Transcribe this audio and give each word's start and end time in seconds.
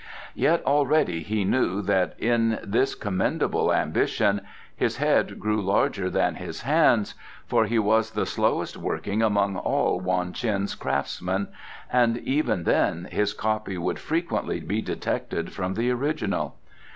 Yet 0.33 0.63
already 0.65 1.21
he 1.21 1.45
knew 1.45 1.79
that 1.83 2.15
in 2.19 2.57
this 2.63 2.95
commendable 2.95 3.71
ambition 3.71 4.41
his 4.75 4.97
head 4.97 5.39
grew 5.39 5.61
larger 5.61 6.09
than 6.09 6.33
his 6.37 6.61
hands, 6.61 7.13
for 7.45 7.65
he 7.65 7.77
was 7.77 8.09
the 8.09 8.25
slowest 8.25 8.75
working 8.75 9.21
among 9.21 9.57
all 9.57 9.99
Wong 9.99 10.33
Ts'in's 10.33 10.73
craftsmen, 10.73 11.49
and 11.93 12.17
even 12.17 12.63
then 12.63 13.09
his 13.11 13.35
copy 13.35 13.77
could 13.77 13.99
frequently 13.99 14.59
be 14.59 14.81
detected 14.81 15.53
from 15.53 15.75
the 15.75 15.91
original. 15.91 16.57